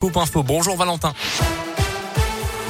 [0.00, 0.42] Coupe Info.
[0.42, 1.12] Bonjour Valentin.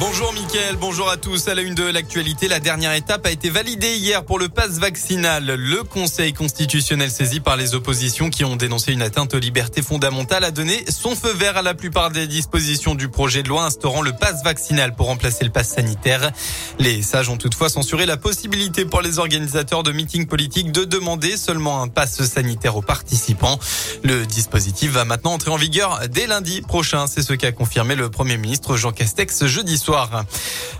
[0.00, 1.48] Bonjour Mickaël, bonjour à tous.
[1.48, 4.78] À la une de l'actualité, la dernière étape a été validée hier pour le pass
[4.78, 5.44] vaccinal.
[5.44, 10.44] Le Conseil constitutionnel saisi par les oppositions qui ont dénoncé une atteinte aux libertés fondamentales
[10.44, 14.02] a donné son feu vert à la plupart des dispositions du projet de loi instaurant
[14.02, 16.30] le pass vaccinal pour remplacer le pass sanitaire.
[16.78, 21.36] Les sages ont toutefois censuré la possibilité pour les organisateurs de meetings politiques de demander
[21.36, 23.58] seulement un pass sanitaire aux participants.
[24.04, 27.08] Le dispositif va maintenant entrer en vigueur dès lundi prochain.
[27.08, 29.87] C'est ce qu'a confirmé le Premier ministre Jean Castex jeudi soir.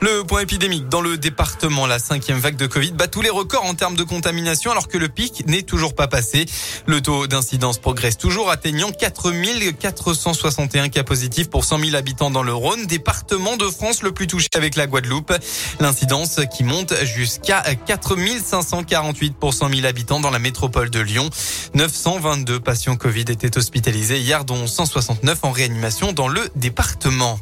[0.00, 3.64] Le point épidémique dans le département, la cinquième vague de Covid bat tous les records
[3.64, 6.46] en termes de contamination alors que le pic n'est toujours pas passé.
[6.86, 12.54] Le taux d'incidence progresse toujours atteignant 4461 cas positifs pour 100 000 habitants dans le
[12.54, 15.34] Rhône, département de France le plus touché avec la Guadeloupe.
[15.80, 21.28] L'incidence qui monte jusqu'à 4548 pour 100 000 habitants dans la métropole de Lyon.
[21.74, 27.38] 922 patients Covid étaient hospitalisés hier, dont 169 en réanimation dans le département.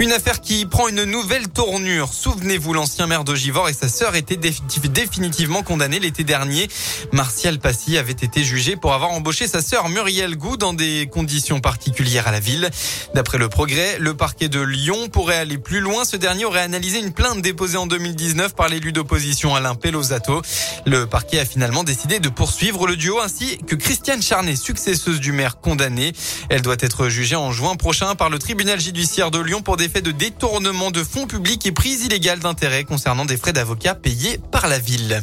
[0.00, 2.12] Une affaire qui prend une nouvelle tournure.
[2.12, 6.68] Souvenez-vous, l'ancien maire de et sa sœur étaient définitivement condamnés l'été dernier.
[7.12, 11.58] Martial Passy avait été jugé pour avoir embauché sa sœur Muriel Gou dans des conditions
[11.58, 12.70] particulières à la ville.
[13.14, 16.04] D'après le progrès, le parquet de Lyon pourrait aller plus loin.
[16.04, 20.42] Ce dernier aurait analysé une plainte déposée en 2019 par l'élu d'opposition Alain Pelosato.
[20.86, 25.32] Le parquet a finalement décidé de poursuivre le duo ainsi que Christiane Charnet, successeuse du
[25.32, 26.12] maire condamnée.
[26.50, 29.87] Elle doit être jugée en juin prochain par le tribunal judiciaire de Lyon pour des
[29.88, 34.38] faits de détournement de fonds publics et prise illégale d'intérêt concernant des frais d'avocat payés
[34.50, 35.22] par la ville.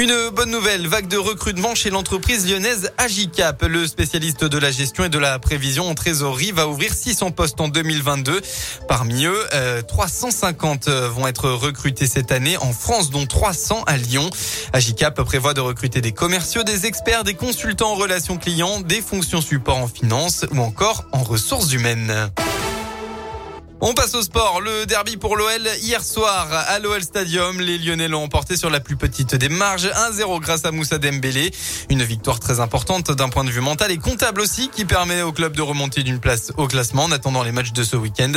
[0.00, 3.62] Une bonne nouvelle, vague de recrutement chez l'entreprise lyonnaise Agicap.
[3.62, 7.60] Le spécialiste de la gestion et de la prévision en trésorerie va ouvrir 600 postes
[7.60, 8.40] en 2022.
[8.88, 9.46] Parmi eux,
[9.86, 14.30] 350 euh, vont être recrutés cette année en France, dont 300 à Lyon.
[14.72, 19.42] Agicap prévoit de recruter des commerciaux, des experts, des consultants en relations clients, des fonctions
[19.42, 22.30] support en finance ou encore en ressources humaines.
[23.82, 24.60] On passe au sport.
[24.60, 27.62] Le derby pour l'OL hier soir à l'OL Stadium.
[27.62, 29.86] Les Lyonnais l'ont emporté sur la plus petite des marges.
[29.86, 31.50] 1-0 grâce à Moussa Dembélé.
[31.88, 35.32] Une victoire très importante d'un point de vue mental et comptable aussi qui permet au
[35.32, 38.32] club de remonter d'une place au classement en attendant les matchs de ce week-end.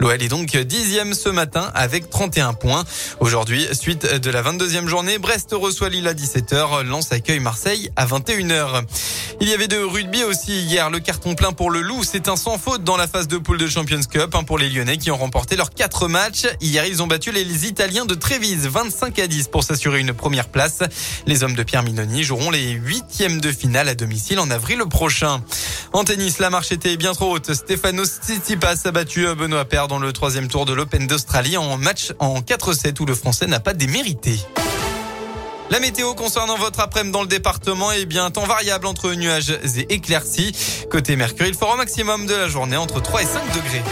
[0.00, 2.84] L'OL est donc dixième ce matin avec 31 points.
[3.20, 6.82] Aujourd'hui, suite de la 22e journée, Brest reçoit Lille à 17h.
[6.82, 8.82] Lens accueille Marseille à 21h.
[9.40, 10.90] Il y avait de rugby aussi hier.
[10.90, 12.02] Le carton plein pour le Loup.
[12.02, 14.68] C'est un sans faute dans la phase de poule de Champions Cup hein, pour les
[14.96, 16.46] Qui ont remporté leurs quatre matchs.
[16.62, 20.48] Hier, ils ont battu les Italiens de Trévise 25 à 10 pour s'assurer une première
[20.48, 20.78] place.
[21.26, 25.42] Les hommes de Pierre Minoni joueront les huitièmes de finale à domicile en avril prochain.
[25.92, 27.52] En tennis, la marche était bien trop haute.
[27.52, 32.12] Stefanos Tsitsipas a battu Benoît Paire dans le troisième tour de l'Open d'Australie en match
[32.18, 34.40] en 4-7 où le Français n'a pas démérité.
[35.70, 39.92] La météo concernant votre après-midi dans le département est bien temps variable entre nuages et
[39.92, 40.52] éclaircies.
[40.90, 43.82] Côté Mercure, il fera au maximum de la journée entre 3 et 5 degrés.